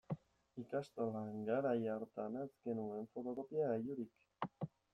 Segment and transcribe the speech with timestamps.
[0.61, 4.29] Ikastolan garai hartan ez genuen fotokopiagailurik.